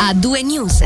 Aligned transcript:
a 0.00 0.14
due 0.14 0.42
news. 0.42 0.82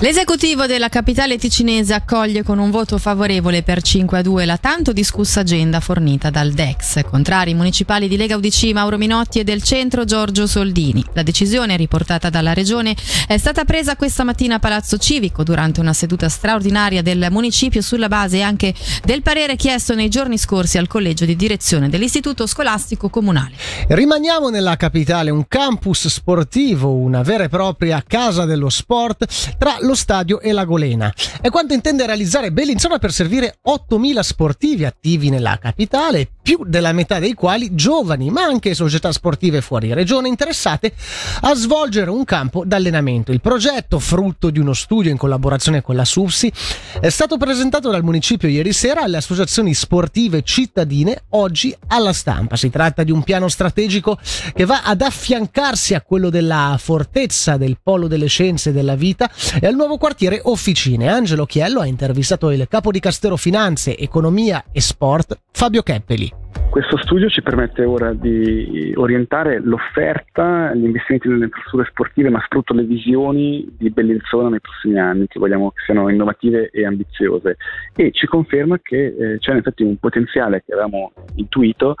L'esecutivo 0.00 0.66
della 0.66 0.90
capitale 0.90 1.38
ticinese 1.38 1.94
accoglie 1.94 2.42
con 2.42 2.58
un 2.58 2.70
voto 2.70 2.98
favorevole 2.98 3.62
per 3.62 3.80
5 3.80 4.18
a 4.18 4.22
2 4.22 4.44
la 4.44 4.58
tanto 4.58 4.92
discussa 4.92 5.40
agenda 5.40 5.80
fornita 5.80 6.28
dal 6.28 6.52
DEX. 6.52 7.02
Contrari 7.08 7.54
municipali 7.54 8.06
di 8.06 8.18
Lega 8.18 8.36
UDC 8.36 8.72
Mauro 8.74 8.98
Minotti 8.98 9.38
e 9.38 9.44
del 9.44 9.62
centro 9.62 10.04
Giorgio 10.04 10.46
Soldini. 10.46 11.02
La 11.14 11.22
decisione, 11.22 11.78
riportata 11.78 12.28
dalla 12.28 12.52
regione, 12.52 12.94
è 13.26 13.38
stata 13.38 13.64
presa 13.64 13.96
questa 13.96 14.22
mattina 14.22 14.56
a 14.56 14.58
Palazzo 14.58 14.98
Civico 14.98 15.42
durante 15.42 15.80
una 15.80 15.94
seduta 15.94 16.28
straordinaria 16.28 17.00
del 17.00 17.28
municipio 17.30 17.80
sulla 17.80 18.08
base 18.08 18.42
anche 18.42 18.74
del 19.02 19.22
parere 19.22 19.56
chiesto 19.56 19.94
nei 19.94 20.10
giorni 20.10 20.36
scorsi 20.36 20.76
al 20.76 20.88
collegio 20.88 21.24
di 21.24 21.36
direzione 21.36 21.88
dell'Istituto 21.88 22.46
Scolastico 22.46 23.08
Comunale. 23.08 23.54
Rimaniamo 23.88 24.50
nella 24.50 24.76
capitale, 24.76 25.30
un 25.30 25.48
campus 25.48 26.08
sportivo, 26.08 26.90
una 26.90 27.22
vera 27.22 27.44
e 27.44 27.48
propria 27.48 28.04
casa 28.06 28.44
dello 28.44 28.68
sport 28.68 29.54
tra 29.56 29.78
lo 29.86 29.94
stadio 29.94 30.40
e 30.40 30.52
la 30.52 30.64
Golena. 30.64 31.12
È 31.40 31.48
quanto 31.48 31.72
intende 31.72 32.04
realizzare 32.04 32.52
Bellinzona 32.52 32.98
per 32.98 33.12
servire 33.12 33.58
8.000 33.66 34.20
sportivi 34.20 34.84
attivi 34.84 35.30
nella 35.30 35.58
capitale, 35.58 36.32
più 36.46 36.62
della 36.64 36.92
metà 36.92 37.18
dei 37.18 37.34
quali 37.34 37.74
giovani, 37.74 38.30
ma 38.30 38.42
anche 38.42 38.72
società 38.72 39.10
sportive 39.10 39.60
fuori 39.60 39.92
regione 39.92 40.28
interessate 40.28 40.92
a 41.40 41.52
svolgere 41.56 42.08
un 42.08 42.22
campo 42.22 42.62
d'allenamento. 42.64 43.32
Il 43.32 43.40
progetto, 43.40 43.98
frutto 43.98 44.50
di 44.50 44.60
uno 44.60 44.72
studio 44.72 45.10
in 45.10 45.16
collaborazione 45.16 45.82
con 45.82 45.96
la 45.96 46.04
SUFSI, 46.04 46.52
è 47.00 47.08
stato 47.08 47.36
presentato 47.36 47.90
dal 47.90 48.04
municipio 48.04 48.46
ieri 48.46 48.72
sera 48.72 49.02
alle 49.02 49.16
associazioni 49.16 49.74
sportive 49.74 50.42
cittadine, 50.42 51.24
oggi 51.30 51.76
alla 51.88 52.12
stampa. 52.12 52.54
Si 52.54 52.70
tratta 52.70 53.02
di 53.02 53.10
un 53.10 53.24
piano 53.24 53.48
strategico 53.48 54.16
che 54.54 54.64
va 54.66 54.82
ad 54.84 55.00
affiancarsi 55.00 55.94
a 55.94 56.00
quello 56.00 56.30
della 56.30 56.76
fortezza 56.78 57.56
del 57.56 57.78
polo 57.82 58.06
delle 58.06 58.28
scienze 58.28 58.70
della 58.70 58.94
vita 58.94 59.28
e 59.60 59.66
al 59.66 59.74
nuovo 59.74 59.98
quartiere 59.98 60.40
Officine. 60.44 61.08
Angelo 61.08 61.44
Chiello 61.44 61.80
ha 61.80 61.86
intervistato 61.86 62.52
il 62.52 62.68
capo 62.70 62.92
di 62.92 63.00
Castero 63.00 63.36
Finanze, 63.36 63.98
Economia 63.98 64.66
e 64.70 64.80
Sport, 64.80 65.36
Fabio 65.50 65.82
Keppeli. 65.82 66.35
Questo 66.76 66.98
studio 66.98 67.30
ci 67.30 67.40
permette 67.40 67.84
ora 67.84 68.12
di 68.12 68.92
orientare 68.96 69.60
l'offerta, 69.60 70.74
gli 70.74 70.84
investimenti 70.84 71.26
nelle 71.26 71.44
infrastrutture 71.44 71.88
sportive, 71.88 72.28
ma 72.28 72.38
soprattutto 72.42 72.74
le 72.74 72.82
visioni 72.82 73.66
di 73.78 73.88
Bellinzona 73.88 74.50
nei 74.50 74.60
prossimi 74.60 74.98
anni, 74.98 75.26
che 75.26 75.38
vogliamo 75.38 75.70
che 75.70 75.80
siano 75.86 76.10
innovative 76.10 76.68
e 76.68 76.84
ambiziose. 76.84 77.56
E 77.94 78.10
ci 78.12 78.26
conferma 78.26 78.78
che 78.82 79.06
eh, 79.06 79.38
c'è 79.38 79.52
in 79.52 79.56
effetti 79.56 79.84
un 79.84 79.96
potenziale 79.96 80.64
che 80.66 80.74
avevamo 80.74 81.12
intuito 81.36 81.94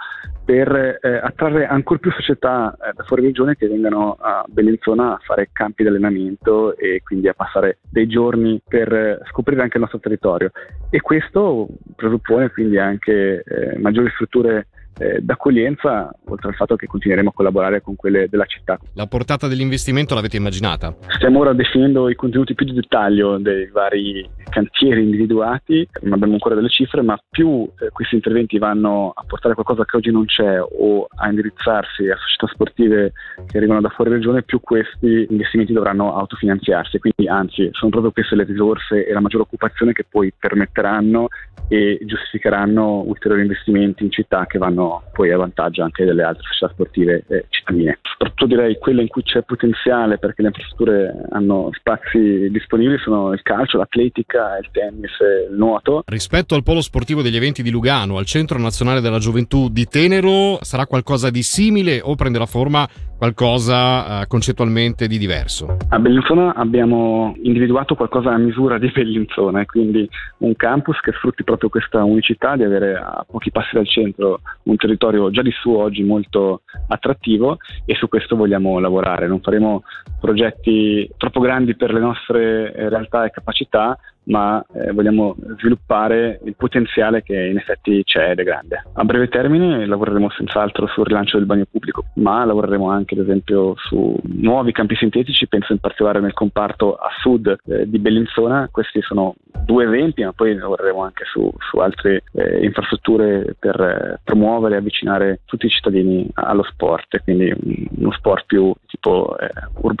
per 0.46 1.00
eh, 1.02 1.16
attrarre 1.16 1.66
ancora 1.66 1.98
più 1.98 2.12
società 2.12 2.72
eh, 2.80 2.92
da 2.94 3.02
fuori 3.02 3.22
regione 3.22 3.56
che 3.56 3.66
vengano 3.66 4.16
a 4.18 4.44
Bellinzona 4.46 5.14
a 5.14 5.20
fare 5.20 5.50
campi 5.52 5.82
di 5.82 5.88
allenamento 5.88 6.76
e 6.76 7.02
quindi 7.02 7.26
a 7.26 7.34
passare 7.34 7.78
dei 7.90 8.06
giorni 8.06 8.62
per 8.66 8.92
eh, 8.92 9.18
scoprire 9.28 9.62
anche 9.62 9.76
il 9.76 9.82
nostro 9.82 9.98
territorio. 9.98 10.52
E 10.88 11.00
questo 11.00 11.66
presuppone 11.96 12.50
quindi 12.50 12.78
anche 12.78 13.42
eh, 13.44 13.76
maggiori 13.78 14.08
strutture 14.10 14.68
eh, 14.98 15.20
d'accoglienza, 15.20 16.10
oltre 16.28 16.48
al 16.48 16.54
fatto 16.54 16.76
che 16.76 16.86
continueremo 16.86 17.30
a 17.30 17.32
collaborare 17.32 17.80
con 17.80 17.96
quelle 17.96 18.28
della 18.28 18.46
città. 18.46 18.78
La 18.94 19.06
portata 19.06 19.48
dell'investimento 19.48 20.14
l'avete 20.14 20.36
immaginata? 20.36 20.94
Stiamo 21.08 21.40
ora 21.40 21.52
definendo 21.52 22.08
i 22.08 22.14
contenuti 22.14 22.54
più 22.54 22.66
di 22.66 22.72
dettaglio 22.72 23.38
dei 23.38 23.68
vari 23.68 24.28
cantieri 24.48 25.02
individuati, 25.02 25.86
non 26.02 26.14
abbiamo 26.14 26.34
ancora 26.34 26.54
delle 26.54 26.68
cifre, 26.68 27.02
ma 27.02 27.18
più 27.28 27.68
eh, 27.78 27.90
questi 27.90 28.14
interventi 28.14 28.58
vanno 28.58 29.12
a 29.14 29.22
portare 29.26 29.54
qualcosa 29.54 29.84
che 29.84 29.96
oggi 29.96 30.10
non 30.10 30.24
c'è 30.24 30.60
o 30.60 31.06
a 31.14 31.28
indirizzarsi 31.28 32.08
a 32.08 32.16
società 32.16 32.46
sportive 32.52 33.12
che 33.46 33.58
arrivano 33.58 33.80
da 33.80 33.88
fuori 33.90 34.10
regione, 34.10 34.42
più 34.42 34.60
questi 34.60 35.26
investimenti 35.28 35.72
dovranno 35.72 36.16
autofinanziarsi. 36.16 36.98
Quindi 36.98 37.28
anzi, 37.28 37.68
sono 37.72 37.90
proprio 37.90 38.12
queste 38.12 38.34
le 38.36 38.44
risorse 38.44 39.06
e 39.06 39.12
la 39.12 39.20
maggiore 39.20 39.44
occupazione 39.44 39.92
che 39.92 40.04
poi 40.08 40.32
permetteranno 40.36 41.28
e 41.68 41.98
giustificheranno 42.02 43.02
ulteriori 43.06 43.42
investimenti 43.42 44.04
in 44.04 44.10
città 44.10 44.46
che 44.46 44.58
vanno 44.58 44.85
poi 45.12 45.30
a 45.30 45.36
vantaggio 45.36 45.82
anche 45.82 46.04
delle 46.04 46.22
altre 46.22 46.44
società 46.46 46.72
sportive 46.72 47.24
eh, 47.28 47.46
cittadine. 47.48 47.98
Soprattutto 48.02 48.46
direi 48.46 48.78
quelle 48.78 49.02
in 49.02 49.08
cui 49.08 49.22
c'è 49.22 49.42
potenziale 49.42 50.18
perché 50.18 50.42
le 50.42 50.48
infrastrutture 50.48 51.26
hanno 51.30 51.70
spazi 51.72 52.48
disponibili 52.50 52.98
sono 52.98 53.32
il 53.32 53.42
calcio, 53.42 53.78
l'atletica, 53.78 54.58
il 54.58 54.68
tennis 54.72 55.12
il 55.50 55.56
nuoto. 55.56 56.02
Rispetto 56.06 56.54
al 56.54 56.62
polo 56.62 56.80
sportivo 56.80 57.22
degli 57.22 57.36
eventi 57.36 57.62
di 57.62 57.70
Lugano, 57.70 58.18
al 58.18 58.26
Centro 58.26 58.58
Nazionale 58.58 59.00
della 59.00 59.18
Gioventù 59.18 59.68
di 59.68 59.86
Tenero, 59.86 60.58
sarà 60.62 60.86
qualcosa 60.86 61.30
di 61.30 61.42
simile 61.42 62.00
o 62.02 62.14
prenderà 62.14 62.46
forma 62.46 62.88
qualcosa 63.16 64.20
uh, 64.20 64.26
concettualmente 64.26 65.06
di 65.06 65.18
diverso? 65.18 65.76
A 65.88 65.98
Bellinzona 65.98 66.54
abbiamo 66.54 67.34
individuato 67.42 67.94
qualcosa 67.94 68.30
a 68.30 68.36
misura 68.36 68.78
di 68.78 68.90
Bellinzona, 68.94 69.64
quindi 69.64 70.08
un 70.38 70.54
campus 70.54 71.00
che 71.00 71.12
sfrutti 71.12 71.42
proprio 71.42 71.68
questa 71.68 72.04
unicità 72.04 72.56
di 72.56 72.64
avere 72.64 72.94
a 72.96 73.24
pochi 73.28 73.50
passi 73.50 73.74
dal 73.74 73.88
centro 73.88 74.40
un 74.64 74.75
territorio 74.76 75.30
già 75.30 75.42
di 75.42 75.50
suo 75.50 75.78
oggi 75.78 76.02
molto 76.02 76.62
attrattivo 76.88 77.58
e 77.84 77.94
su 77.94 78.08
questo 78.08 78.36
vogliamo 78.36 78.78
lavorare. 78.78 79.26
Non 79.26 79.40
faremo 79.40 79.82
progetti 80.20 81.10
troppo 81.16 81.40
grandi 81.40 81.76
per 81.76 81.92
le 81.92 82.00
nostre 82.00 82.72
eh, 82.72 82.88
realtà 82.88 83.24
e 83.24 83.30
capacità, 83.30 83.98
ma 84.26 84.64
eh, 84.74 84.92
vogliamo 84.92 85.36
sviluppare 85.58 86.40
il 86.44 86.54
potenziale 86.56 87.22
che 87.22 87.34
in 87.34 87.56
effetti 87.56 88.02
c'è 88.04 88.30
ed 88.30 88.40
è 88.40 88.44
grande. 88.44 88.82
A 88.94 89.04
breve 89.04 89.28
termine 89.28 89.86
lavoreremo 89.86 90.30
senz'altro 90.30 90.86
sul 90.86 91.06
rilancio 91.06 91.36
del 91.36 91.46
bagno 91.46 91.66
pubblico, 91.70 92.04
ma 92.14 92.44
lavoreremo 92.44 92.90
anche 92.90 93.14
ad 93.14 93.20
esempio 93.20 93.74
su 93.76 94.16
nuovi 94.24 94.72
campi 94.72 94.96
sintetici, 94.96 95.48
penso 95.48 95.72
in 95.72 95.78
particolare 95.78 96.20
nel 96.20 96.32
comparto 96.32 96.94
a 96.94 97.08
sud 97.20 97.56
eh, 97.66 97.88
di 97.88 97.98
Bellinzona, 97.98 98.68
questi 98.70 99.00
sono 99.02 99.34
due 99.64 99.86
esempi, 99.86 100.24
ma 100.24 100.32
poi 100.32 100.54
lavoreremo 100.54 101.02
anche 101.02 101.24
su, 101.24 101.50
su 101.58 101.78
altre 101.78 102.24
eh, 102.32 102.64
infrastrutture 102.64 103.54
per 103.58 103.80
eh, 103.80 104.20
promuovere 104.24 104.74
e 104.74 104.78
avvicinare 104.78 105.40
tutti 105.44 105.66
i 105.66 105.70
cittadini 105.70 106.28
allo 106.34 106.64
sport, 106.64 107.22
quindi 107.22 107.54
uno 107.98 108.12
sport 108.12 108.44
più 108.46 108.72
tipo 108.86 109.36
eh, 109.38 109.50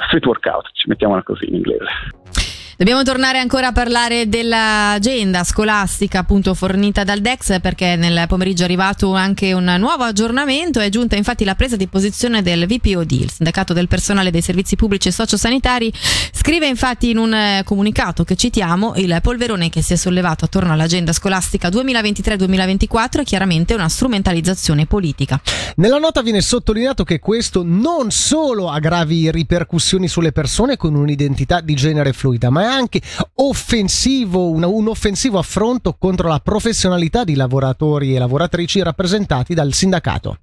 street 0.06 0.26
workout, 0.26 0.70
ci 0.72 0.88
mettiamola 0.88 1.22
così 1.22 1.48
in 1.48 1.56
inglese. 1.56 2.35
Dobbiamo 2.78 3.02
tornare 3.04 3.38
ancora 3.38 3.68
a 3.68 3.72
parlare 3.72 4.28
dell'agenda 4.28 5.44
scolastica 5.44 6.18
appunto 6.18 6.52
fornita 6.52 7.04
dal 7.04 7.20
DEX 7.20 7.58
perché 7.58 7.96
nel 7.96 8.26
pomeriggio 8.28 8.60
è 8.60 8.64
arrivato 8.66 9.14
anche 9.14 9.54
un 9.54 9.76
nuovo 9.78 10.04
aggiornamento. 10.04 10.78
È 10.78 10.90
giunta 10.90 11.16
infatti 11.16 11.44
la 11.44 11.54
presa 11.54 11.76
di 11.76 11.86
posizione 11.86 12.42
del 12.42 12.66
VPOD, 12.66 13.10
il 13.12 13.30
sindacato 13.30 13.72
del 13.72 13.88
personale 13.88 14.30
dei 14.30 14.42
servizi 14.42 14.76
pubblici 14.76 15.08
e 15.08 15.12
sociosanitari. 15.12 15.90
Scrive 16.30 16.66
infatti 16.66 17.08
in 17.08 17.16
un 17.16 17.32
eh, 17.32 17.62
comunicato 17.64 18.24
che 18.24 18.36
citiamo 18.36 18.92
il 18.96 19.20
polverone 19.22 19.70
che 19.70 19.80
si 19.80 19.94
è 19.94 19.96
sollevato 19.96 20.44
attorno 20.44 20.74
all'agenda 20.74 21.14
scolastica 21.14 21.70
2023-2024 21.70 23.20
è 23.20 23.24
chiaramente 23.24 23.72
una 23.72 23.88
strumentalizzazione 23.88 24.84
politica. 24.84 25.40
Nella 25.76 25.98
nota 25.98 26.20
viene 26.20 26.42
sottolineato 26.42 27.04
che 27.04 27.20
questo 27.20 27.62
non 27.64 28.10
solo 28.10 28.68
ha 28.68 28.78
gravi 28.80 29.30
ripercussioni 29.30 30.08
sulle 30.08 30.32
persone 30.32 30.76
con 30.76 30.94
un'identità 30.94 31.62
di 31.62 31.74
genere 31.74 32.12
fluida, 32.12 32.50
ma 32.50 32.64
è 32.64 32.65
anche 32.66 33.00
offensivo, 33.34 34.50
un, 34.50 34.62
un 34.64 34.88
offensivo 34.88 35.38
affronto 35.38 35.96
contro 35.98 36.28
la 36.28 36.40
professionalità 36.40 37.24
di 37.24 37.34
lavoratori 37.34 38.14
e 38.14 38.18
lavoratrici 38.18 38.82
rappresentati 38.82 39.54
dal 39.54 39.72
sindacato. 39.72 40.38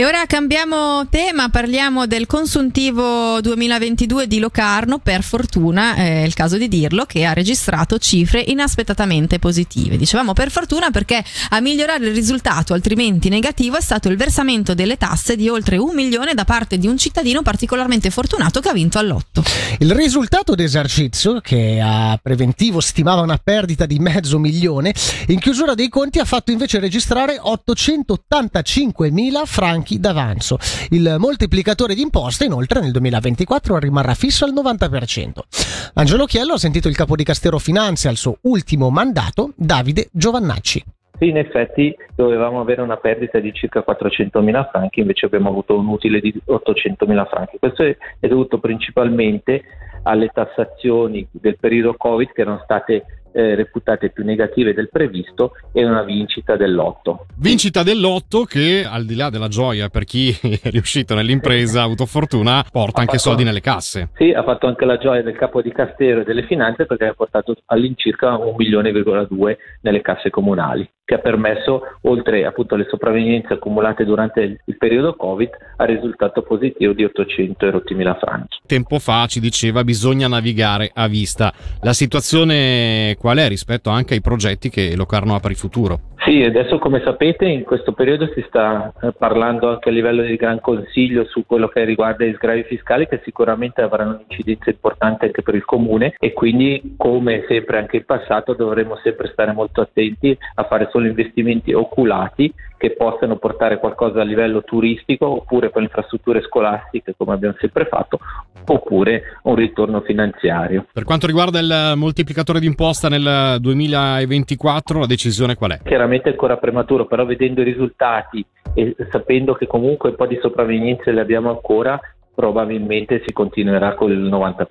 E 0.00 0.06
ora 0.06 0.24
cambiamo 0.24 1.06
tema, 1.10 1.50
parliamo 1.50 2.06
del 2.06 2.24
consuntivo 2.24 3.38
2022 3.42 4.26
di 4.26 4.38
Locarno, 4.38 4.96
per 4.96 5.22
fortuna 5.22 5.94
è 5.94 6.22
il 6.22 6.32
caso 6.32 6.56
di 6.56 6.68
dirlo, 6.68 7.04
che 7.04 7.26
ha 7.26 7.34
registrato 7.34 7.98
cifre 7.98 8.40
inaspettatamente 8.40 9.38
positive. 9.38 9.98
Dicevamo 9.98 10.32
per 10.32 10.50
fortuna 10.50 10.90
perché 10.90 11.22
a 11.50 11.60
migliorare 11.60 12.06
il 12.06 12.14
risultato 12.14 12.72
altrimenti 12.72 13.28
negativo 13.28 13.76
è 13.76 13.82
stato 13.82 14.08
il 14.08 14.16
versamento 14.16 14.72
delle 14.72 14.96
tasse 14.96 15.36
di 15.36 15.50
oltre 15.50 15.76
un 15.76 15.94
milione 15.94 16.32
da 16.32 16.46
parte 16.46 16.78
di 16.78 16.86
un 16.86 16.96
cittadino 16.96 17.42
particolarmente 17.42 18.08
fortunato 18.08 18.60
che 18.60 18.70
ha 18.70 18.72
vinto 18.72 18.98
all'otto. 18.98 19.44
Il 19.80 19.92
risultato 19.92 20.54
d'esercizio, 20.54 21.42
che 21.42 21.78
a 21.78 22.18
preventivo 22.22 22.80
stimava 22.80 23.20
una 23.20 23.36
perdita 23.36 23.84
di 23.84 23.98
mezzo 23.98 24.38
milione, 24.38 24.94
in 25.26 25.38
chiusura 25.40 25.74
dei 25.74 25.90
conti 25.90 26.20
ha 26.20 26.24
fatto 26.24 26.52
invece 26.52 26.80
registrare 26.80 27.38
885 27.38 29.10
mila 29.10 29.44
franchi 29.44 29.88
franchi 29.90 29.98
d'avanzo. 29.98 30.58
Il 30.90 31.16
moltiplicatore 31.18 31.94
di 31.94 32.02
imposte 32.02 32.44
inoltre 32.44 32.80
nel 32.80 32.92
2024 32.92 33.78
rimarrà 33.78 34.14
fisso 34.14 34.44
al 34.44 34.52
90%. 34.52 35.92
Angelo 35.94 36.26
Chiello 36.26 36.54
ha 36.54 36.58
sentito 36.58 36.88
il 36.88 36.94
capo 36.94 37.16
di 37.16 37.24
Castero 37.24 37.58
Finanze 37.58 38.08
al 38.08 38.16
suo 38.16 38.38
ultimo 38.42 38.90
mandato, 38.90 39.52
Davide 39.56 40.08
Giovannacci. 40.12 40.84
Sì, 41.18 41.28
in 41.28 41.36
effetti 41.36 41.94
dovevamo 42.14 42.60
avere 42.60 42.80
una 42.80 42.96
perdita 42.96 43.40
di 43.40 43.52
circa 43.52 43.84
400.000 43.86 44.70
franchi, 44.70 45.00
invece 45.00 45.26
abbiamo 45.26 45.50
avuto 45.50 45.76
un 45.76 45.88
utile 45.88 46.20
di 46.20 46.32
800.000 46.46 47.28
franchi. 47.28 47.58
Questo 47.58 47.82
è 47.82 48.26
dovuto 48.26 48.58
principalmente 48.58 49.62
alle 50.02 50.30
tassazioni 50.32 51.26
del 51.30 51.58
periodo 51.58 51.94
Covid 51.94 52.32
che 52.32 52.40
erano 52.40 52.60
state 52.64 53.19
eh, 53.32 53.54
reputate 53.54 54.10
più 54.10 54.24
negative 54.24 54.74
del 54.74 54.88
previsto 54.90 55.52
e 55.72 55.84
una 55.84 56.02
vincita 56.02 56.56
dell'otto. 56.56 57.26
Vincita 57.36 57.82
dell'otto 57.82 58.44
che 58.44 58.86
al 58.88 59.04
di 59.04 59.14
là 59.14 59.30
della 59.30 59.48
gioia 59.48 59.88
per 59.88 60.04
chi 60.04 60.30
è 60.62 60.70
riuscito 60.70 61.14
nell'impresa, 61.14 61.80
ha 61.80 61.84
avuto 61.84 62.06
fortuna, 62.06 62.64
porta 62.70 63.00
anche 63.00 63.18
soldi 63.18 63.44
nelle 63.44 63.60
casse. 63.60 64.10
Sì, 64.14 64.32
ha 64.32 64.42
fatto 64.42 64.66
anche 64.66 64.84
la 64.84 64.98
gioia 64.98 65.22
del 65.22 65.36
capo 65.36 65.62
di 65.62 65.72
Castero 65.72 66.20
e 66.20 66.24
delle 66.24 66.44
finanze 66.44 66.86
perché 66.86 67.06
ha 67.06 67.14
portato 67.14 67.54
all'incirca 67.66 68.36
un 68.36 68.54
milione 68.56 68.90
e 68.90 69.26
due 69.28 69.58
nelle 69.82 70.00
casse 70.00 70.30
comunali 70.30 70.88
che 71.10 71.16
ha 71.16 71.18
permesso, 71.18 71.82
oltre 72.02 72.46
appunto 72.46 72.76
alle 72.76 72.86
sopravvenienze 72.88 73.54
accumulate 73.54 74.04
durante 74.04 74.60
il 74.64 74.76
periodo 74.76 75.16
Covid, 75.16 75.50
al 75.78 75.88
risultato 75.88 76.42
positivo 76.42 76.92
di 76.92 77.02
800 77.02 77.66
e 77.66 77.70
rotti 77.72 77.94
mila 77.94 78.14
franchi. 78.14 78.58
Tempo 78.64 79.00
fa 79.00 79.26
ci 79.26 79.40
diceva 79.40 79.82
bisogna 79.82 80.28
navigare 80.28 80.88
a 80.94 81.08
vista. 81.08 81.52
La 81.80 81.94
situazione 81.94 83.16
qual 83.20 83.36
è 83.36 83.48
rispetto 83.48 83.90
anche 83.90 84.14
ai 84.14 84.22
progetti 84.22 84.70
che 84.70 84.96
Locarno 84.96 85.34
ha 85.34 85.40
per 85.40 85.50
il 85.50 85.58
futuro? 85.58 86.00
Sì, 86.24 86.42
adesso 86.42 86.78
come 86.78 87.02
sapete 87.04 87.44
in 87.44 87.64
questo 87.64 87.92
periodo 87.92 88.30
si 88.32 88.42
sta 88.48 88.94
eh, 89.02 89.12
parlando 89.12 89.68
anche 89.68 89.90
a 89.90 89.92
livello 89.92 90.22
di 90.22 90.36
Gran 90.36 90.58
Consiglio 90.58 91.26
su 91.26 91.44
quello 91.44 91.68
che 91.68 91.84
riguarda 91.84 92.24
gli 92.24 92.32
sgravi 92.32 92.62
fiscali 92.62 93.06
che 93.06 93.20
sicuramente 93.22 93.82
avranno 93.82 94.14
un'incidenza 94.14 94.70
importante 94.70 95.26
anche 95.26 95.42
per 95.42 95.54
il 95.54 95.66
comune 95.66 96.14
e 96.18 96.32
quindi 96.32 96.94
come 96.96 97.44
sempre 97.46 97.76
anche 97.76 97.98
in 97.98 98.04
passato 98.06 98.54
dovremo 98.54 98.96
sempre 99.02 99.28
stare 99.32 99.52
molto 99.52 99.82
attenti 99.82 100.36
a 100.54 100.64
fare 100.64 100.88
solo 100.90 101.06
investimenti 101.06 101.74
oculati 101.74 102.50
che 102.80 102.92
possano 102.92 103.36
portare 103.36 103.78
qualcosa 103.78 104.22
a 104.22 104.24
livello 104.24 104.62
turistico 104.62 105.26
oppure 105.26 105.68
per 105.68 105.82
infrastrutture 105.82 106.40
scolastiche 106.40 107.12
come 107.14 107.34
abbiamo 107.34 107.54
sempre 107.60 107.84
fatto 107.84 108.18
oppure 108.64 109.22
un 109.42 109.54
ritorno 109.54 110.00
finanziario. 110.00 110.86
Per 110.90 111.04
quanto 111.04 111.26
riguarda 111.26 111.58
il 111.58 111.92
moltiplicatore 111.96 112.58
d'imposta 112.58 113.10
nel 113.10 113.58
2024 113.60 115.00
la 115.00 115.06
decisione 115.06 115.56
qual 115.56 115.72
è? 115.72 115.80
Chiaramente 115.84 116.30
è 116.30 116.32
ancora 116.32 116.56
prematuro 116.56 117.04
però 117.04 117.26
vedendo 117.26 117.60
i 117.60 117.64
risultati 117.64 118.42
e 118.72 118.96
sapendo 119.10 119.52
che 119.52 119.66
comunque 119.66 120.08
un 120.08 120.16
po' 120.16 120.26
di 120.26 120.38
sopravvenienze 120.40 121.12
le 121.12 121.20
abbiamo 121.20 121.50
ancora 121.50 122.00
probabilmente 122.34 123.22
si 123.26 123.32
continuerà 123.32 123.94
con 123.94 124.10
il 124.10 124.18
90%. 124.18 124.66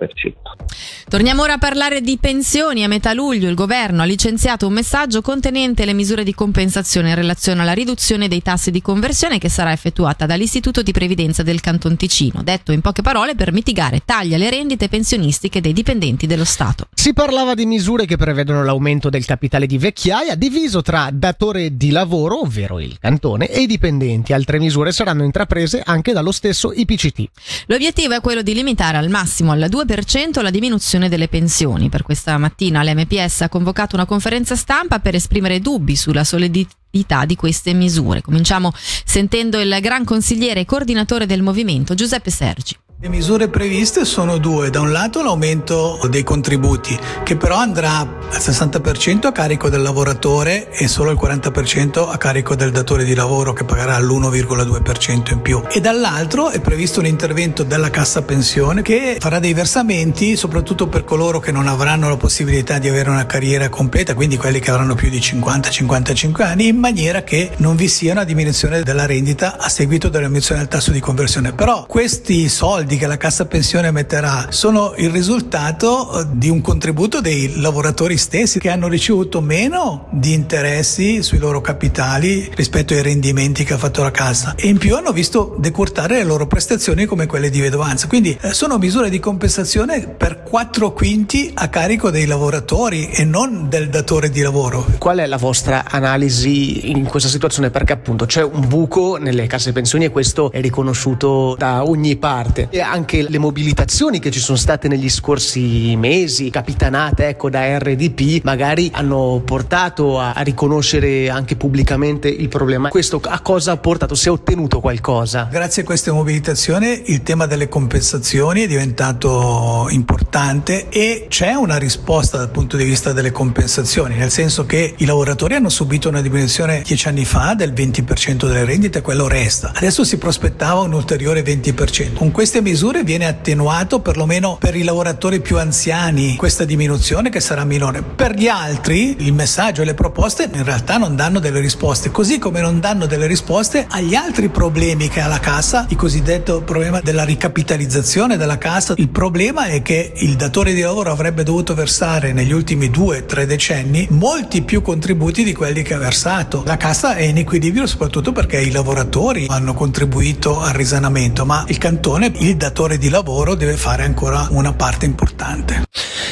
Torniamo 1.07 1.43
ora 1.43 1.53
a 1.53 1.57
parlare 1.57 2.01
di 2.01 2.17
pensioni. 2.19 2.83
A 2.83 2.87
metà 2.87 3.13
luglio 3.13 3.49
il 3.49 3.55
governo 3.55 4.01
ha 4.01 4.05
licenziato 4.05 4.67
un 4.67 4.73
messaggio 4.73 5.21
contenente 5.21 5.85
le 5.85 5.93
misure 5.93 6.23
di 6.23 6.33
compensazione 6.33 7.09
in 7.09 7.15
relazione 7.15 7.61
alla 7.61 7.73
riduzione 7.73 8.27
dei 8.27 8.41
tassi 8.41 8.71
di 8.71 8.81
conversione 8.81 9.39
che 9.39 9.49
sarà 9.49 9.71
effettuata 9.71 10.25
dall'Istituto 10.25 10.81
di 10.81 10.91
Previdenza 10.91 11.43
del 11.43 11.61
Canton 11.61 11.95
Ticino, 11.95 12.43
detto 12.43 12.71
in 12.71 12.81
poche 12.81 13.01
parole 13.01 13.35
per 13.35 13.51
mitigare 13.51 14.01
tagli 14.05 14.33
alle 14.33 14.49
rendite 14.49 14.87
pensionistiche 14.87 15.61
dei 15.61 15.73
dipendenti 15.73 16.27
dello 16.27 16.45
Stato. 16.45 16.87
Si 16.93 17.13
parlava 17.13 17.53
di 17.53 17.65
misure 17.65 18.05
che 18.05 18.17
prevedono 18.17 18.63
l'aumento 18.63 19.09
del 19.09 19.25
capitale 19.25 19.65
di 19.65 19.77
vecchiaia 19.77 20.35
diviso 20.35 20.81
tra 20.81 21.09
datore 21.11 21.75
di 21.75 21.91
lavoro, 21.91 22.41
ovvero 22.41 22.79
il 22.79 22.97
cantone, 22.99 23.47
e 23.49 23.61
i 23.61 23.67
dipendenti. 23.67 24.33
Altre 24.33 24.59
misure 24.59 24.91
saranno 24.91 25.23
intraprese 25.23 25.81
anche 25.83 26.13
dallo 26.13 26.31
stesso 26.31 26.71
IPCT. 26.73 27.29
L'obiettivo 27.67 28.13
è 28.13 28.21
quello 28.21 28.41
di 28.41 28.53
limitare 28.53 28.97
al 28.97 29.09
massimo 29.09 29.51
al 29.51 29.67
2% 29.69 30.41
la 30.41 30.49
diminuzione 30.49 31.09
delle 31.09 31.27
pensioni. 31.27 31.89
Per 31.89 32.03
questa 32.03 32.37
mattina 32.37 32.83
l'MPS 32.83 33.41
ha 33.41 33.49
convocato 33.49 33.95
una 33.95 34.05
conferenza 34.05 34.55
stampa 34.55 34.99
per 34.99 35.15
esprimere 35.15 35.59
dubbi 35.59 35.95
sulla 35.95 36.23
solidità 36.23 37.25
di 37.25 37.35
queste 37.35 37.73
misure. 37.73 38.21
Cominciamo 38.21 38.71
sentendo 38.75 39.59
il 39.59 39.77
gran 39.81 40.03
consigliere 40.03 40.61
e 40.61 40.65
coordinatore 40.65 41.25
del 41.25 41.41
movimento 41.41 41.93
Giuseppe 41.93 42.31
Sergi. 42.31 42.75
Le 43.01 43.07
misure 43.07 43.47
previste 43.47 44.03
sono 44.03 44.39
due, 44.39 44.69
da 44.69 44.81
un 44.81 44.91
lato 44.91 45.23
l'aumento 45.23 45.97
dei 46.09 46.23
contributi 46.23 46.99
che 47.23 47.37
però 47.37 47.55
andrà 47.55 47.99
al 47.99 48.41
60% 48.41 49.25
a 49.27 49.31
carico 49.31 49.69
del 49.69 49.81
lavoratore 49.81 50.69
e 50.69 50.89
solo 50.89 51.09
al 51.09 51.17
40% 51.17 52.09
a 52.09 52.17
carico 52.17 52.55
del 52.55 52.71
datore 52.71 53.05
di 53.05 53.15
lavoro 53.15 53.53
che 53.53 53.63
pagherà 53.63 53.97
l'1,2% 53.99 55.31
in 55.31 55.41
più 55.41 55.63
e 55.71 55.79
dall'altro 55.79 56.49
è 56.49 56.59
previsto 56.59 56.99
un 56.99 57.05
intervento 57.05 57.63
della 57.63 57.89
cassa 57.89 58.21
pensione 58.23 58.81
che 58.81 59.15
farà 59.17 59.39
dei 59.39 59.53
versamenti 59.53 60.35
soprattutto 60.35 60.87
per 60.87 61.05
coloro 61.05 61.39
che 61.39 61.53
non 61.53 61.69
avranno 61.69 62.09
la 62.09 62.17
possibilità 62.17 62.79
di 62.79 62.89
avere 62.89 63.09
una 63.09 63.25
carriera 63.25 63.69
completa, 63.69 64.13
quindi 64.13 64.35
quelli 64.35 64.59
che 64.59 64.71
avranno 64.71 64.95
più 64.95 65.09
di 65.09 65.19
50-55 65.19 66.41
anni, 66.41 66.67
in 66.67 66.77
maniera 66.77 67.23
che 67.23 67.51
non 67.59 67.77
vi 67.77 67.87
sia 67.87 68.11
una 68.11 68.25
diminuzione 68.25 68.83
della 68.83 69.05
rendita 69.05 69.57
a 69.57 69.69
seguito 69.69 70.09
dell'emissione 70.09 70.59
del 70.59 70.69
tasso 70.69 70.91
di 70.91 70.99
conversione. 70.99 71.53
Però 71.53 71.85
questi 71.87 72.49
soldi 72.49 72.88
soldi 72.89 72.97
che 72.97 73.07
la 73.07 73.17
cassa 73.17 73.45
pensione 73.45 73.91
metterà 73.91 74.47
sono 74.49 74.93
il 74.97 75.11
risultato 75.11 76.21
eh, 76.21 76.25
di 76.31 76.49
un 76.49 76.61
contributo 76.61 77.21
dei 77.21 77.59
lavoratori 77.59 78.17
stessi 78.17 78.59
che 78.59 78.69
hanno 78.69 78.87
ricevuto 78.87 79.41
meno 79.41 80.07
di 80.11 80.33
interessi 80.33 81.21
sui 81.21 81.37
loro 81.37 81.61
capitali 81.61 82.49
rispetto 82.55 82.93
ai 82.93 83.03
rendimenti 83.03 83.63
che 83.63 83.73
ha 83.73 83.77
fatto 83.77 84.01
la 84.01 84.09
cassa 84.09 84.55
e 84.55 84.67
in 84.67 84.79
più 84.79 84.95
hanno 84.95 85.11
visto 85.11 85.55
decurtare 85.59 86.15
le 86.15 86.23
loro 86.23 86.47
prestazioni 86.47 87.05
come 87.05 87.27
quelle 87.27 87.49
di 87.51 87.59
vedovanza. 87.59 88.07
Quindi 88.07 88.35
eh, 88.41 88.53
sono 88.53 88.77
misure 88.79 89.09
di 89.09 89.19
compensazione 89.19 90.07
per 90.07 90.41
4 90.41 90.91
quinti 90.93 91.51
a 91.53 91.67
carico 91.67 92.09
dei 92.09 92.25
lavoratori 92.25 93.09
e 93.09 93.23
non 93.23 93.69
del 93.69 93.89
datore 93.89 94.29
di 94.29 94.41
lavoro. 94.41 94.85
Qual 94.97 95.19
è 95.19 95.27
la 95.27 95.37
vostra 95.37 95.83
analisi 95.87 96.89
in 96.89 97.03
questa 97.05 97.29
situazione? 97.29 97.69
Perché 97.69 97.93
appunto 97.93 98.25
c'è 98.25 98.41
un 98.41 98.67
buco 98.67 99.17
nelle 99.17 99.45
casse 99.45 99.73
pensioni 99.73 100.05
e 100.05 100.09
questo 100.09 100.51
è 100.51 100.61
riconosciuto 100.61 101.55
da 101.57 101.83
ogni 101.83 102.15
parte 102.15 102.67
anche 102.81 103.27
le 103.27 103.37
mobilitazioni 103.37 104.19
che 104.19 104.31
ci 104.31 104.39
sono 104.39 104.57
state 104.57 104.87
negli 104.87 105.09
scorsi 105.09 105.95
mesi, 105.95 106.49
capitanate 106.49 107.27
ecco, 107.27 107.49
da 107.49 107.77
RDP, 107.77 108.43
magari 108.43 108.89
hanno 108.93 109.41
portato 109.43 110.19
a, 110.19 110.33
a 110.33 110.41
riconoscere 110.41 111.29
anche 111.29 111.55
pubblicamente 111.55 112.27
il 112.27 112.47
problema. 112.47 112.89
Questo 112.89 113.21
a 113.23 113.39
cosa 113.41 113.73
ha 113.73 113.77
portato? 113.77 114.15
Si 114.15 114.27
è 114.27 114.31
ottenuto 114.31 114.79
qualcosa? 114.79 115.47
Grazie 115.51 115.83
a 115.83 115.85
queste 115.85 116.11
mobilitazioni 116.11 117.03
il 117.05 117.23
tema 117.23 117.45
delle 117.45 117.67
compensazioni 117.67 118.61
è 118.61 118.67
diventato 118.67 119.87
importante 119.89 120.89
e 120.89 121.27
c'è 121.29 121.53
una 121.53 121.77
risposta 121.77 122.37
dal 122.37 122.49
punto 122.49 122.77
di 122.77 122.83
vista 122.83 123.13
delle 123.13 123.31
compensazioni, 123.31 124.15
nel 124.15 124.31
senso 124.31 124.65
che 124.65 124.95
i 124.97 125.05
lavoratori 125.05 125.55
hanno 125.55 125.69
subito 125.69 126.09
una 126.09 126.21
diminuzione 126.21 126.81
dieci 126.85 127.07
anni 127.07 127.25
fa 127.25 127.53
del 127.55 127.73
20% 127.73 128.47
delle 128.47 128.65
rendite, 128.65 129.01
quello 129.01 129.27
resta. 129.27 129.71
Adesso 129.75 130.03
si 130.03 130.17
prospettava 130.17 130.81
un 130.81 130.93
ulteriore 130.93 131.43
20%. 131.43 132.13
Con 132.13 132.31
queste 132.31 132.61
misure 132.69 133.03
viene 133.03 133.25
attenuato 133.25 133.99
perlomeno 133.99 134.57
per 134.59 134.75
i 134.75 134.83
lavoratori 134.83 135.39
più 135.39 135.57
anziani 135.57 136.35
questa 136.35 136.65
diminuzione 136.65 137.31
che 137.31 137.39
sarà 137.39 137.63
minore. 137.63 138.03
Per 138.03 138.35
gli 138.35 138.47
altri 138.47 139.15
il 139.25 139.33
messaggio 139.33 139.81
e 139.81 139.85
le 139.85 139.95
proposte 139.95 140.47
in 140.53 140.63
realtà 140.63 140.97
non 140.97 141.15
danno 141.15 141.39
delle 141.39 141.61
risposte, 141.61 142.11
così 142.11 142.37
come 142.37 142.61
non 142.61 142.79
danno 142.79 143.07
delle 143.07 143.25
risposte 143.25 143.87
agli 143.89 144.13
altri 144.13 144.49
problemi 144.49 145.07
che 145.07 145.19
ha 145.19 145.25
la 145.25 145.39
cassa, 145.39 145.87
il 145.89 145.95
cosiddetto 145.95 146.61
problema 146.61 146.99
della 147.01 147.23
ricapitalizzazione 147.23 148.37
della 148.37 148.59
cassa. 148.59 148.93
Il 148.97 149.09
problema 149.09 149.65
è 149.65 149.81
che 149.81 150.13
il 150.17 150.35
datore 150.35 150.73
di 150.73 150.81
lavoro 150.81 151.11
avrebbe 151.11 151.41
dovuto 151.41 151.73
versare 151.73 152.33
negli 152.33 152.51
ultimi 152.51 152.91
due, 152.91 153.25
tre 153.25 153.47
decenni 153.47 154.05
molti 154.11 154.61
più 154.61 154.83
contributi 154.83 155.43
di 155.43 155.53
quelli 155.55 155.81
che 155.81 155.95
ha 155.95 155.97
versato. 155.97 156.61
La 156.67 156.77
cassa 156.77 157.15
è 157.15 157.23
in 157.23 157.37
equilibrio 157.37 157.87
soprattutto 157.87 158.31
perché 158.31 158.61
i 158.61 158.69
lavoratori 158.69 159.47
hanno 159.49 159.73
contribuito 159.73 160.61
al 160.61 160.73
risanamento, 160.73 161.45
ma 161.45 161.63
il 161.67 161.79
cantone, 161.79 162.31
il 162.37 162.57
datore 162.59 162.97
di 162.97 163.07
lavoro 163.07 163.55
deve 163.55 163.77
fare 163.77 164.03
ancora 164.03 164.45
una 164.51 164.73
parte 164.73 165.05
importante. 165.05 165.83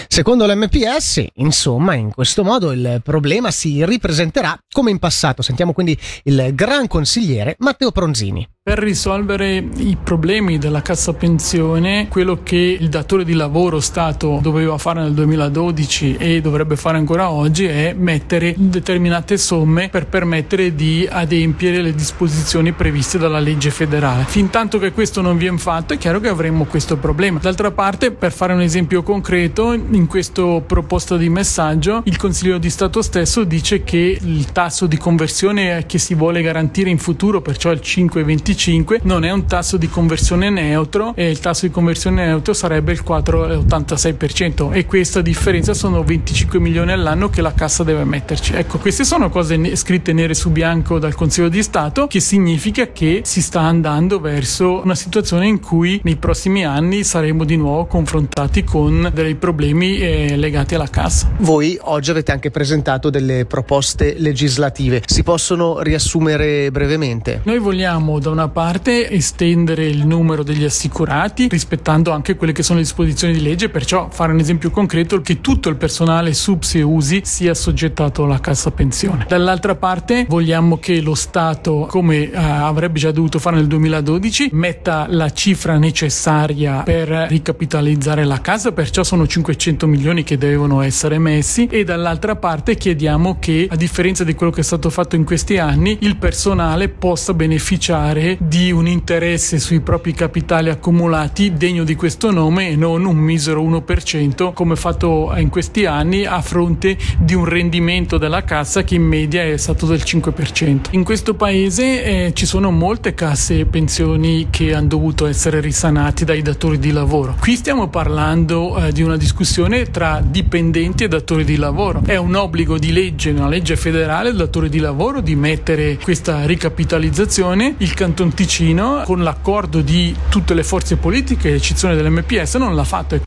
Secondo 0.09 0.45
l'MPS, 0.45 1.25
insomma, 1.35 1.93
in 1.93 2.11
questo 2.11 2.43
modo 2.43 2.73
il 2.73 2.99
problema 3.01 3.49
si 3.49 3.85
ripresenterà 3.85 4.59
come 4.69 4.91
in 4.91 4.99
passato. 4.99 5.41
Sentiamo 5.41 5.71
quindi 5.71 5.97
il 6.23 6.51
gran 6.53 6.87
consigliere 6.87 7.55
Matteo 7.59 7.91
Pronzini. 7.91 8.45
Per 8.67 8.79
risolvere 8.79 9.63
i 9.77 9.95
problemi 10.03 10.57
della 10.57 10.81
cassa 10.81 11.13
pensione, 11.13 12.09
quello 12.09 12.41
che 12.43 12.57
il 12.77 12.89
datore 12.89 13.23
di 13.23 13.31
lavoro 13.31 13.79
Stato 13.79 14.39
doveva 14.41 14.77
fare 14.77 14.99
nel 14.99 15.13
2012 15.13 16.17
e 16.17 16.41
dovrebbe 16.41 16.75
fare 16.75 16.97
ancora 16.97 17.29
oggi 17.31 17.63
è 17.63 17.95
mettere 17.97 18.53
determinate 18.57 19.37
somme 19.37 19.87
per 19.87 20.07
permettere 20.07 20.75
di 20.75 21.07
adempiere 21.09 21.81
le 21.81 21.95
disposizioni 21.95 22.73
previste 22.73 23.17
dalla 23.17 23.39
legge 23.39 23.71
federale. 23.71 24.25
Fin 24.27 24.49
tanto 24.49 24.79
che 24.79 24.91
questo 24.91 25.21
non 25.21 25.37
viene 25.37 25.59
fatto 25.59 25.93
è 25.93 25.97
chiaro 25.97 26.19
che 26.19 26.27
avremo 26.27 26.65
questo 26.65 26.97
problema. 26.97 27.39
D'altra 27.39 27.71
parte, 27.71 28.11
per 28.11 28.33
fare 28.33 28.51
un 28.51 28.59
esempio 28.59 29.01
concreto, 29.01 29.71
in 29.71 30.07
questo 30.07 30.61
proposta 30.67 31.15
di 31.15 31.29
messaggio 31.29 32.01
il 32.03 32.17
Consiglio 32.17 32.57
di 32.57 32.69
Stato 32.69 33.01
stesso 33.01 33.45
dice 33.45 33.85
che 33.85 34.17
il 34.21 34.51
tasso 34.51 34.87
di 34.87 34.97
conversione 34.97 35.85
che 35.85 35.99
si 35.99 36.15
vuole 36.15 36.41
garantire 36.41 36.89
in 36.89 36.97
futuro, 36.97 37.39
perciò 37.39 37.71
il 37.71 37.79
5,25, 37.81 38.55
25 38.57 39.01
non 39.03 39.23
è 39.23 39.31
un 39.31 39.45
tasso 39.45 39.77
di 39.77 39.87
conversione 39.87 40.49
neutro 40.49 41.13
e 41.15 41.29
il 41.29 41.39
tasso 41.39 41.67
di 41.67 41.71
conversione 41.71 42.25
neutro 42.25 42.53
sarebbe 42.53 42.91
il 42.91 43.03
4,86% 43.07 44.73
e 44.73 44.85
questa 44.87 45.21
differenza 45.21 45.75
sono 45.75 46.03
25 46.03 46.59
milioni 46.59 46.91
all'anno 46.91 47.29
che 47.29 47.41
la 47.41 47.53
cassa 47.53 47.83
deve 47.83 48.03
metterci. 48.03 48.53
Ecco, 48.53 48.79
queste 48.79 49.03
sono 49.03 49.29
cose 49.29 49.57
ne- 49.57 49.75
scritte 49.75 50.11
nere 50.11 50.33
su 50.33 50.49
bianco 50.49 50.97
dal 50.97 51.13
Consiglio 51.13 51.49
di 51.49 51.61
Stato 51.61 52.07
che 52.07 52.19
significa 52.19 52.91
che 52.91 53.21
si 53.23 53.43
sta 53.43 53.61
andando 53.61 54.19
verso 54.19 54.81
una 54.81 54.95
situazione 54.95 55.45
in 55.45 55.59
cui 55.59 56.01
nei 56.03 56.15
prossimi 56.15 56.65
anni 56.65 57.03
saremo 57.03 57.43
di 57.43 57.57
nuovo 57.57 57.85
confrontati 57.85 58.63
con 58.63 59.11
dei 59.13 59.35
problemi 59.35 59.99
eh, 59.99 60.35
legati 60.35 60.73
alla 60.73 60.89
cassa. 60.89 61.29
Voi 61.37 61.77
oggi 61.83 62.09
avete 62.09 62.31
anche 62.31 62.49
presentato 62.49 63.11
delle 63.11 63.45
proposte 63.45 64.15
legislative, 64.17 65.03
si 65.05 65.21
possono 65.21 65.79
riassumere 65.81 66.71
brevemente? 66.71 67.41
Noi 67.43 67.59
vogliamo 67.59 68.17
da 68.17 68.31
una 68.31 68.46
parte 68.47 69.09
estendere 69.09 69.85
il 69.85 70.05
numero 70.05 70.43
degli 70.43 70.63
assicurati 70.63 71.47
rispettando 71.49 72.11
anche 72.11 72.35
quelle 72.35 72.53
che 72.53 72.63
sono 72.63 72.79
le 72.79 72.83
disposizioni 72.83 73.33
di 73.33 73.41
legge, 73.41 73.69
perciò 73.69 74.09
fare 74.09 74.31
un 74.31 74.39
esempio 74.39 74.69
concreto 74.69 75.21
che 75.21 75.41
tutto 75.41 75.69
il 75.69 75.75
personale 75.75 76.33
subs 76.33 76.75
e 76.75 76.81
usi 76.81 77.21
sia 77.23 77.53
soggettato 77.53 78.23
alla 78.23 78.39
cassa 78.39 78.71
pensione. 78.71 79.25
Dall'altra 79.27 79.75
parte 79.75 80.25
vogliamo 80.27 80.77
che 80.77 81.01
lo 81.01 81.15
Stato, 81.15 81.87
come 81.89 82.29
eh, 82.29 82.37
avrebbe 82.37 82.99
già 82.99 83.11
dovuto 83.11 83.39
fare 83.39 83.57
nel 83.57 83.67
2012, 83.67 84.49
metta 84.53 85.05
la 85.09 85.31
cifra 85.31 85.77
necessaria 85.77 86.83
per 86.83 87.09
ricapitalizzare 87.29 88.23
la 88.23 88.39
casa, 88.41 88.71
perciò 88.71 89.03
sono 89.03 89.27
500 89.27 89.87
milioni 89.87 90.23
che 90.23 90.37
devono 90.37 90.81
essere 90.81 91.17
messi. 91.17 91.67
E 91.67 91.83
dall'altra 91.83 92.35
parte 92.35 92.75
chiediamo 92.75 93.37
che 93.39 93.67
a 93.69 93.75
differenza 93.75 94.23
di 94.23 94.33
quello 94.35 94.51
che 94.51 94.61
è 94.61 94.63
stato 94.63 94.89
fatto 94.89 95.15
in 95.15 95.23
questi 95.23 95.57
anni, 95.57 95.97
il 96.01 96.17
personale 96.17 96.89
possa 96.89 97.33
beneficiare 97.33 98.36
di 98.37 98.71
un 98.71 98.87
interesse 98.87 99.59
sui 99.59 99.81
propri 99.81 100.13
capitali 100.13 100.69
accumulati 100.69 101.53
degno 101.53 101.83
di 101.83 101.95
questo 101.95 102.31
nome 102.31 102.69
e 102.69 102.75
non 102.75 103.05
un 103.05 103.17
misero 103.17 103.63
1% 103.63 104.53
come 104.53 104.75
fatto 104.75 105.33
in 105.37 105.49
questi 105.49 105.85
anni 105.85 106.25
a 106.25 106.41
fronte 106.41 106.97
di 107.17 107.33
un 107.33 107.45
rendimento 107.45 108.17
della 108.17 108.43
cassa 108.43 108.83
che 108.83 108.95
in 108.95 109.03
media 109.03 109.43
è 109.43 109.57
stato 109.57 109.85
del 109.85 110.01
5%. 110.03 110.87
In 110.91 111.03
questo 111.03 111.33
paese 111.33 112.03
eh, 112.03 112.33
ci 112.33 112.45
sono 112.45 112.71
molte 112.71 113.13
casse 113.13 113.59
e 113.59 113.65
pensioni 113.65 114.47
che 114.49 114.73
hanno 114.73 114.87
dovuto 114.87 115.25
essere 115.25 115.59
risanati 115.59 116.25
dai 116.25 116.41
datori 116.41 116.79
di 116.79 116.91
lavoro. 116.91 117.35
Qui 117.39 117.55
stiamo 117.55 117.87
parlando 117.87 118.77
eh, 118.77 118.91
di 118.91 119.01
una 119.01 119.17
discussione 119.17 119.89
tra 119.89 120.21
dipendenti 120.25 121.03
e 121.03 121.07
datori 121.07 121.43
di 121.43 121.55
lavoro. 121.55 122.01
È 122.05 122.15
un 122.15 122.35
obbligo 122.35 122.77
di 122.77 122.91
legge, 122.91 123.31
una 123.31 123.47
legge 123.47 123.75
federale 123.75 124.29
del 124.29 124.37
datore 124.37 124.69
di 124.69 124.79
lavoro 124.79 125.21
di 125.21 125.35
mettere 125.35 125.97
questa 126.01 126.45
ricapitalizzazione. 126.45 127.75
Il 127.77 127.93
Canton 128.17 128.33
Ticino, 128.33 129.03
con 129.05 129.21
l'accordo 129.21 129.81
di 129.81 130.15
tutte 130.29 130.55
le 130.55 130.63
forze 130.63 130.95
politiche, 130.95 131.53
eccezione 131.53 131.93
dell'MPS, 131.93 132.55
non 132.55 132.73
l'ha 132.73 132.83
fatto. 132.83 133.21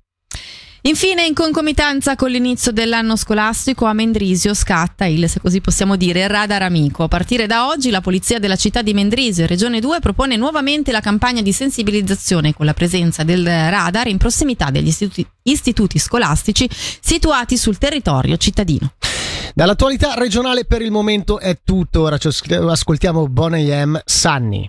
Infine, 0.82 1.24
in 1.24 1.32
concomitanza 1.32 2.16
con 2.16 2.28
l'inizio 2.28 2.72
dell'anno 2.72 3.14
scolastico, 3.14 3.84
a 3.84 3.92
Mendrisio 3.92 4.52
scatta 4.52 5.04
il, 5.04 5.28
se 5.28 5.38
così 5.38 5.60
possiamo 5.60 5.94
dire, 5.94 6.26
radar 6.26 6.62
amico. 6.62 7.04
A 7.04 7.08
partire 7.08 7.46
da 7.46 7.68
oggi 7.68 7.90
la 7.90 8.00
Polizia 8.00 8.40
della 8.40 8.56
città 8.56 8.82
di 8.82 8.92
Mendrisio 8.92 9.44
e 9.44 9.46
Regione 9.46 9.78
2 9.78 10.00
propone 10.00 10.34
nuovamente 10.34 10.90
la 10.90 11.00
campagna 11.00 11.40
di 11.40 11.52
sensibilizzazione 11.52 12.52
con 12.52 12.66
la 12.66 12.74
presenza 12.74 13.22
del 13.22 13.44
radar 13.44 14.08
in 14.08 14.18
prossimità 14.18 14.70
degli 14.70 14.88
istituti, 14.88 15.24
istituti 15.44 16.00
scolastici 16.00 16.68
situati 16.68 17.56
sul 17.56 17.78
territorio 17.78 18.36
cittadino. 18.36 18.94
Dall'attualità 19.54 20.14
regionale 20.14 20.64
per 20.64 20.82
il 20.82 20.90
momento 20.90 21.38
è 21.38 21.58
tutto. 21.62 22.02
Ora 22.02 22.18
ci 22.18 22.26
ascoltiamo 22.26 23.28
Bonnie 23.28 23.86
M. 23.86 24.00
Sunny. 24.04 24.68